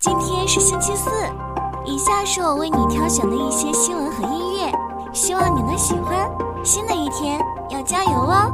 [0.00, 1.10] 今天是星期四，
[1.84, 4.72] 以下是我为你挑选的一些新闻和音乐，
[5.12, 6.26] 希望你能喜欢。
[6.64, 7.38] 新的一天
[7.68, 8.50] 要加油哦！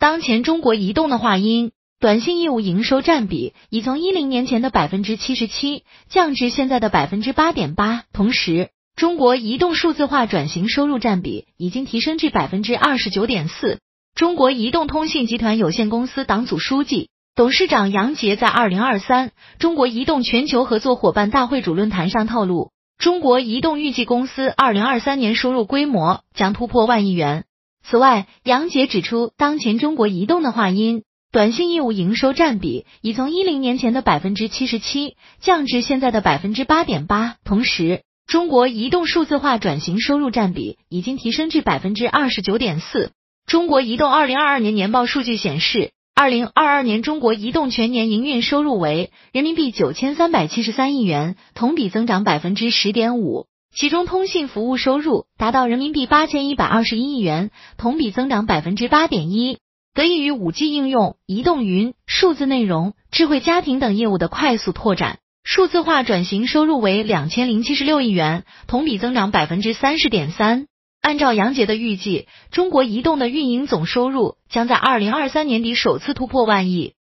[0.00, 1.70] 当前中国移动的话音
[2.00, 13.78] 短信业务营收占比已从一零年前的百分之七十七降至现在的百分之八点八，同时，中国移动数字化转型收入占比已经提升至百分之二十九点四。
[14.14, 27.42] 中国移动通信集团有限公司党组书记、董事长杨杰在二零二三中国移动全球合作伙伴大会主论坛上透露，中国移动预计公司二零二三年收入规模将突破万亿元。
[27.82, 31.02] 此外，杨杰指出，当前中国移动的话音
[31.32, 43.10] 短信业务营收占比已从一零年前的百分之七十七降至现在的百分之八点八，同时，中国移动数字化转型收入占比已经提升至百分之二十九点四。
[43.46, 53.46] 中国移动二零二二年年报数据显示，二零二二年中国移动全年营运收入为人民币九千三百七十三亿元，同比增长百分之十点五。
[53.74, 59.58] 其中，通信服务收入达到人民币八千一百二十一亿元，同比增长百分之八点一。
[59.94, 70.66] 得益于五 G 应用、移动云、数字内容、智慧家庭等业务的快速拓展，数字化转型收入为两千零七十六亿元，同比增长百分之三十点三。
[71.04, 76.94] 按照杨杰的预计，中国移动的运营总收入将在二零二三年底首次突破万亿。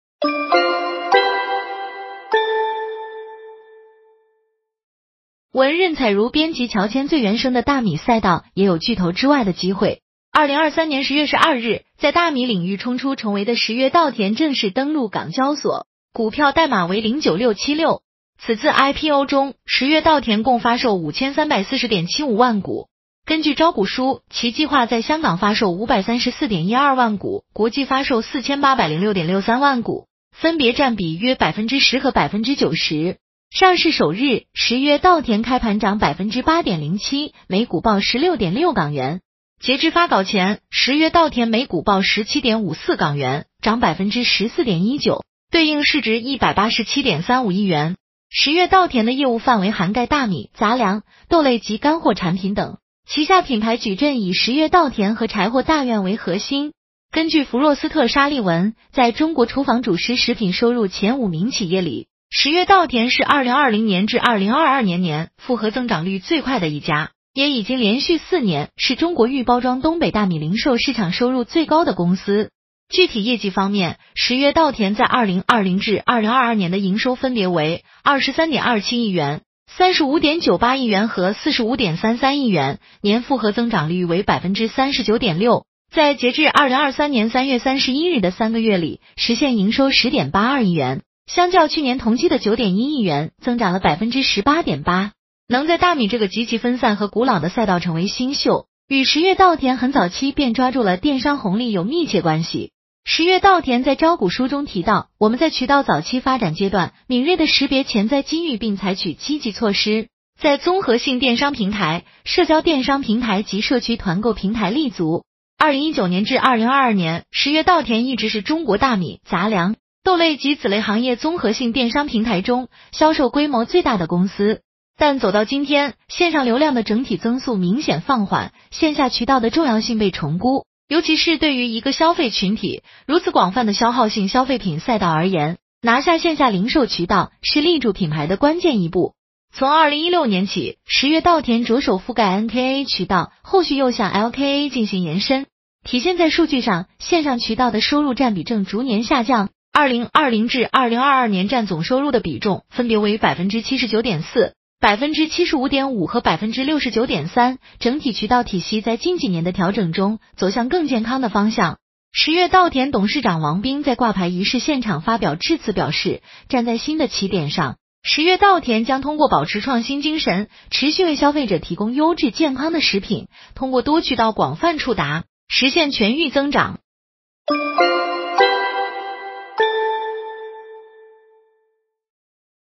[5.53, 10.03] 文任采如编辑乔迁最原生的大米赛道也有巨头之外的机会。
[10.33, 18.03] 二零二三年十月十二日，在大米领域冲出重围的十月稻田正式登陆港交所，股票代码为零九六七六。
[18.41, 22.89] 此次 IPO 中，十月稻田共发售五千三百四十点七五万股。
[23.25, 33.19] 根据招股书，其计划在香港发售五百三十四点一二万股，国际发售四千八百零六点六三万股，分别占比约百分之十和百分之九十。
[33.49, 39.21] 上市首日，十月稻田开盘涨百分之八点零七，每股报十六点六港元。
[39.61, 47.95] 截至发稿前，十月稻田每股报十七点五四港元，涨百分之十四点一九，对应市值一百八十七点三五亿元。
[48.31, 52.79] 十月稻田的业务范围涵盖大米、杂粮、豆类及干货产品等。
[53.09, 56.73] 旗下品牌矩阵以十月稻田和柴火大院为核心。
[57.11, 72.51] 根据弗洛斯特沙利文，在中国厨房主食食品收入前五名企业里，十月稻田是二零二零年至二零二二年年复合增长率最快的一家，也已经连续四年是中国预包装东北大米零售市场收入最高的公司。
[72.89, 79.43] 具体业绩方面，十月稻田在二零二零至二零二二年的营收分别为二十三点二七亿元。
[79.79, 85.65] 三十五点九八亿元和四十五点三三亿元，年复合增长率为百分之三十九点六。
[85.91, 95.13] 在截至二零二三年三月三十一日的三个月里，实现营收十点八二亿元，相较去年同期的九点一亿元，增长了百分之十八点八。
[95.49, 102.73] 能在大米这个极其分散和古老的赛道成为新秀，与十月稻田很早期便抓住了电商红利有密切关系。
[103.05, 110.09] 十月稻田在招股书中提到，我们在渠道早期发展阶段，敏锐的识别潜在机遇，并采取积极措施，
[110.41, 115.25] 在综合性电商平台、社交电商平台及社区团购平台立足。
[115.59, 119.75] 二零一九年至二零二二年，十月稻田一直是中国大米、杂粮、
[120.05, 124.63] 豆类及子类行业综合性电商平台中销售规模最大的公司。
[124.97, 130.65] 但走到今天，线上流量的整体增速明显放缓，线下渠道的重要性被重估。
[130.89, 139.15] 尤其是对于一个消费群体如此广泛的消耗性消费品赛道而言，拿下线下零售渠道是立住品牌的关键一步。
[139.55, 145.47] 从二零一六年起，十月稻田着手覆盖 NKA 渠道，后续又向 LKA 进行延伸。
[145.85, 149.51] 体现在数据上，线上渠道的收入占比正逐年下降。
[149.73, 154.55] 二零二零至二零二二年占总收入的比重分别为百分之七十九点四。
[154.83, 161.79] 百分之七十五点五和百分之六十九点三，整体渠道体系在近几年的调整中走向更健康的方向。
[162.13, 176.81] 十月稻田董事长王斌在挂牌仪式现场发表致辞，表示站在新的起点上，十月稻田将通过保持创新精神，持续为消费者提供优质健康的食品，通过多渠道广泛触达，实现全域增长。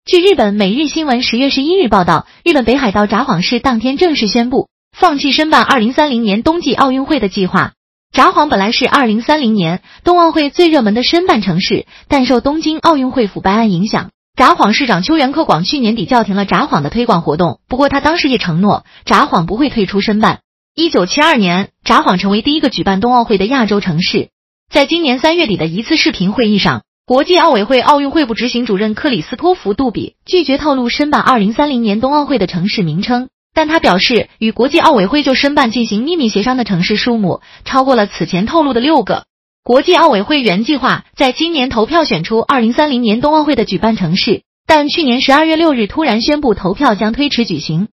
[0.06, 7.72] 据日本每日新闻十月十一日报道，日本北海道札幌市当天正式宣布放弃申办二零三零年冬季奥运会的计划。
[8.12, 17.58] 札幌本来是二零三零年冬奥会最热门的申办城市，但受东京奥运会腐败案影响，札幌市长秋元克广去年底叫停了札幌的推广活动。
[17.66, 20.38] 不过他当时也承诺，札幌不会退出申办。
[20.76, 24.28] 一九七二年，札幌成为第一个举办冬奥会的亚洲城市。
[24.72, 39.22] 在今年三月底的一次视频会议上，国际奥委会奥运会部执行主任克里斯托弗·杜比拒绝透露申办二零三零年冬奥会的城市名称，但他表示，与国际奥委会就申办进行秘密协商的城市数目超过了此前透露的六个。
[39.62, 47.86] 国际奥委会原计划在今年投票选出二零三零年冬奥会的举办城市，但去年十二月六日突然宣布投票将推迟举行。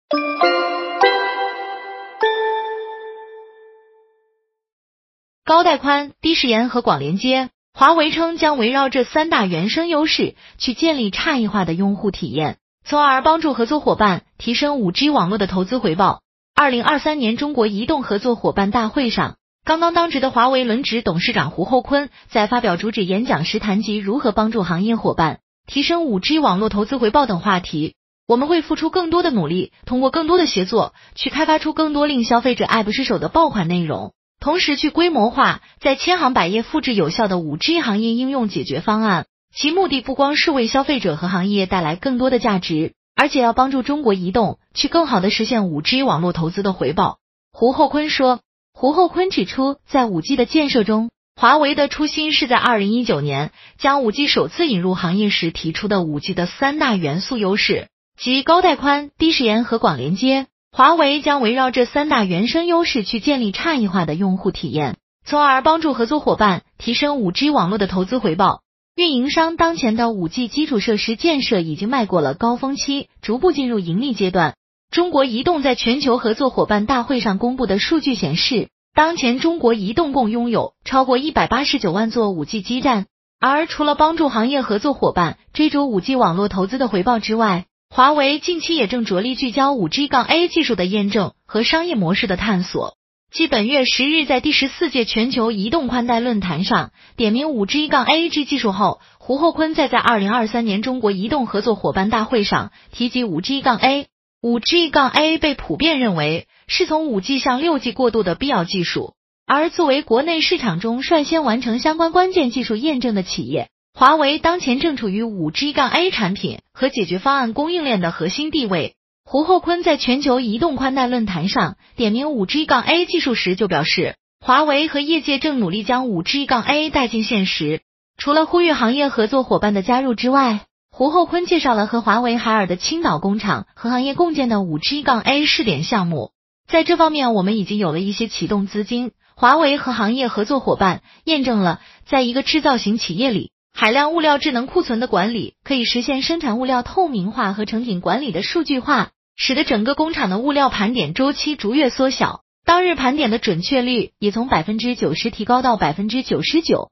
[5.45, 16.21] 高带宽、低时延和广连接，华为称将围绕这三大原生优势去建立差异化的用户体验，从而帮助合作伙伴提升五 G 网络的投资回报。
[16.55, 27.95] 二零二三年中国移动合作伙伴大会上，刚刚当值的华为轮值董事长胡厚昆在发表主旨演讲时谈及如何帮助行业伙伴提升五 G 网络投资回报等话题。
[28.27, 34.13] 我们会付出更多的努力，通过更多的协作，去开发出更多令消费者爱不释手的爆款内容。
[34.41, 47.19] 同时，去规模化，在千行百业复制有效的五 G 行业应用解决方案，其目的不光是为消费者和行业带来更多的价值，而且要帮助中国移动去更好的实现五 G 网络投资的回报。
[47.53, 48.41] 胡厚昆说。
[48.73, 60.47] 胡厚昆指出，在五 G 的建设中，华为的初心是在二零一九年将五 G 首次引入行业时提出的五 G 的三大元素优势，即高带宽、低时延和广连接。
[60.73, 68.61] 华为将围绕这三大原生优势去建立差异化的用户体验，从而帮助合作伙伴提升五 G 网络的投资回报。
[68.95, 74.55] 运营商当前的五 G 基础设施建设已经迈过了高峰期，逐步进入盈利阶段。
[74.93, 83.07] 中国移动在全球合作伙伴大会上公布的数据显示，当前中国移动共拥有超过一百八十九万座五 G 基站。
[83.41, 92.95] 而除了帮助行业合作伙伴追逐五 G 网络投资的回报之外，华为近期也正着力聚焦五 G 杠 A 技术的验证和商业模式的探索。
[93.33, 104.07] 继本月十日在第十四届全球移动宽带论坛上点名五 G 杠 A G 技术后，胡厚昆再在二零二三年中国移动合作伙伴大会上提及五 G 杠 A。
[104.41, 109.15] 五 G 杠 A 被普遍认为是从五 G 向六 G 过渡的必要技术，
[109.47, 113.69] 而作为国内市场中率先完成相关关键技术验证的企业。
[113.93, 118.95] 华为当前正处于五 G 杠 A 产品和解决方案供应链的核心地位。
[119.25, 127.83] 胡厚昆在全球移动宽带论坛上点名五 G 杠 A 技术时就表示，华为和业界正努力将五 G 杠 A 带进现实。
[128.17, 136.33] 除了呼吁行业合作伙伴的加入之外，胡厚昆介绍了和华为海尔的青岛工厂和行业共建的五 G 杠 A 试点项目。
[136.69, 139.13] 在这方面，我们已经有了一些启动资金。
[139.37, 143.53] 华为和行业合作伙伴验证了，在一个制造型企业里。
[143.73, 156.91] 海量物料智能库存的管理，可以实现生产物料透明化和成品管理的数据化，使得整个工厂的物料盘点周期逐月缩小，当日盘点的准确率也从百分之九十提高到百分之九十九。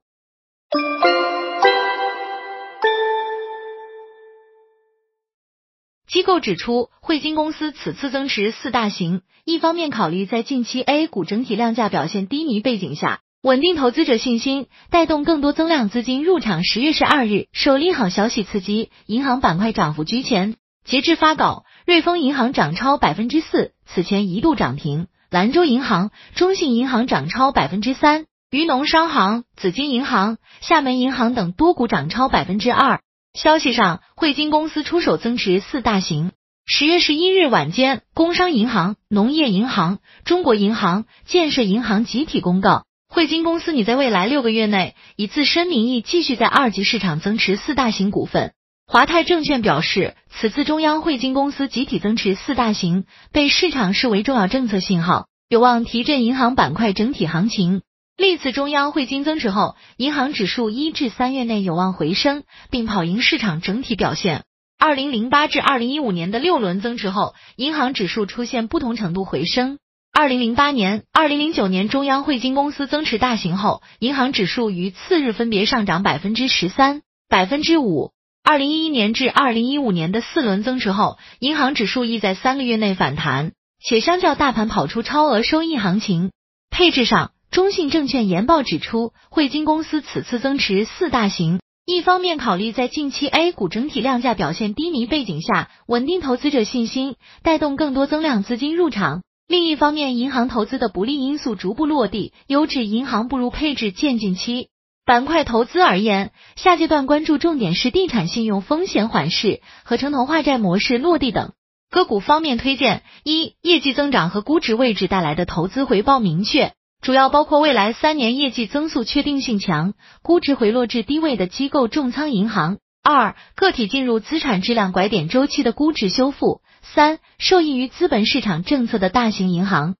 [6.06, 13.20] 机构指出，汇金公司此次增持四大型，一方面考虑在近期 A 股整体量价表现低迷背景下。
[13.40, 16.64] 稳定投资者信心，带动更多增量资金入场。
[16.64, 20.56] 十月十二日，受利好消息刺激，银行板块涨幅居前。
[20.84, 33.02] 截至发稿，瑞丰银行涨超百分之四，此前一度涨停；兰州银行、中信银行涨超百分之三，渝农商行、紫金银行、厦门银行等多股涨超百分之二。
[33.34, 36.32] 消息上，汇金公司出手增持四大型。
[36.66, 42.87] 十月十一日晚间，工商银行、农业银行、中国银行、建设银行集体公告。
[43.08, 48.52] 汇金公司拟在未来六个月内以自身名义继续在二级市场增持四大型股份。
[48.86, 57.80] 华泰证券表示，此次中央汇金公司集体增持四大型，被市场视为重要政策信号，有望提振银行板块整体行情。
[58.16, 64.44] 历次中央汇金增持后，银行指数一至三月内有望回升，并跑赢市场整体表现。
[64.78, 69.78] 二零零八至二零一五年的六轮增持后，银行指数出现不同程度回升。
[70.20, 78.10] 二零零八年、二零零九年，中央汇金公司增持大型后，银行指数于次日分别上涨百分之十三、百分之五。
[78.42, 86.32] 二零一一年至二零一五年的四轮增持后，银行指数亦在三个月内反弹，且相较大盘跑出超额收益行情。
[86.68, 99.22] 配置上，中信证券研报指出，汇金公司此次增持四大型，一方面考虑在近期 A 股整体量价表现低迷背景下，稳定投资者信心，带动更多增量资金入场。
[99.48, 104.68] 另一方面，银行投资的不利因素逐步落地，优质银行步入配置渐进期。
[105.06, 111.52] 板块投资而言，下阶段关注重点是地产信用风险缓释和城投化债模式落地等。
[111.90, 122.76] 个股方面推荐：一、业绩增长和估值位置带来的投资回报明确；主要包括未来三年业绩增速确定性强、估值回落至低位的机构重仓银行；
[123.10, 129.94] 二、个体进入资产质量拐点周期的估值修复；三、受益于资本市场政策的大型银行。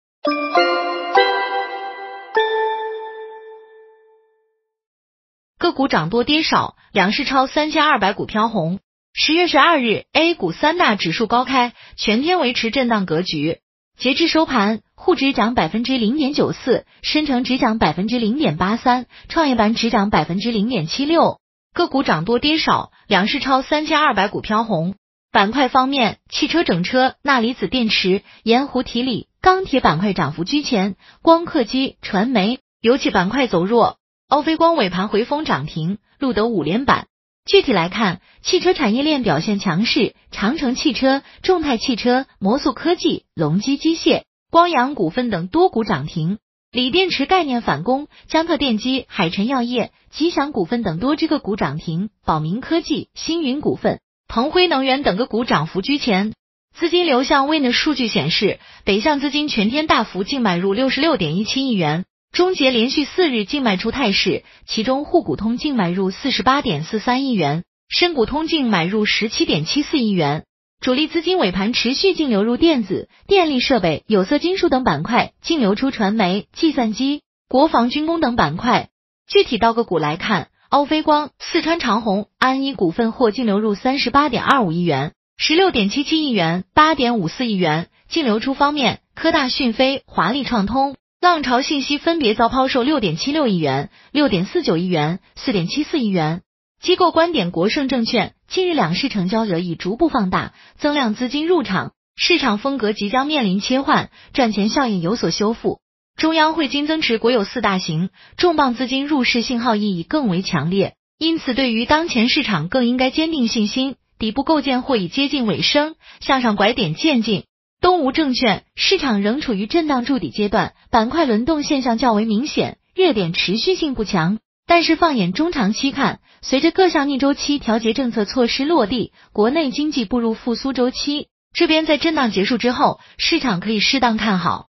[5.59, 8.79] 个股涨多跌少，两市超三千二百股飘红。
[9.15, 13.61] 十月十二日，A 股三大指数高开，全天维持震荡格局。
[13.99, 21.41] 截至收盘，沪指涨百分之零点九四，深成指涨百分之零点八三，创业板指涨百分之零点七六。
[21.79, 24.97] 个股涨多跌少，两市超三千二百股飘红。
[25.31, 33.99] 板块方面，汽车整车、钠离子电池、盐湖提锂、钢铁板块涨幅居前，光刻机、传媒、油气板块走弱。
[34.29, 37.07] 欧菲光尾盘回封涨停，录得五连板。
[37.45, 46.39] 具体来看，汽车产业链表现强势，长城汽车、众泰汽车、摩速科技、隆基机械、光阳股份等多股涨停。
[46.71, 52.11] 锂电池概念反攻，江特电机、海辰药业、吉祥股份等多只个股涨停。
[52.27, 56.35] 宝明科技、星云股份、鹏辉能源等个股涨幅居前。
[56.77, 62.05] 资金流向 Win 的数据显示，北向资金全天大幅净买入六十六点一七亿元。
[62.33, 70.45] 终结连续四日净卖出态势，其中沪股通净买入四十八点四三亿元，深股通净买入十七点七四亿元。
[70.81, 78.89] 主力资金尾盘持续净流入电子、电力设备、有色金属等板块，净流出传媒、计算机、国防军工等板块。
[79.27, 87.89] 具体到个股来看，欧菲光、四川长虹、安一股份或净流入三十八点二五亿元、十六点七七亿元、八点五四亿元。
[88.09, 90.95] 净流出方面，科大讯飞、华丽创通。
[91.21, 96.43] 浪潮信息分别遭抛售六点七六亿元、六点四九亿元、四点七四亿元。
[96.81, 105.81] 机构观点：国盛证券近日两市成交额已逐步放大，增量资金入场，市场风格即将面临切换，赚钱效应有所修复。
[106.17, 117.45] 中央会金增持国有四大行，重磅资金入市信号意义更为强烈，因此对于当前市场更应该坚定信心，底部构建或已接近尾声，向上拐点渐进。
[117.81, 124.39] 东吴证券市场仍处于震荡筑底阶段，板块轮动现象较为明显，热点持续性不强。
[124.67, 134.67] 但是放眼中长期看，随着各项逆周期调节政策措施落地，国内经济步入复苏周期，这边在震荡结束之后，市场可以适当看好。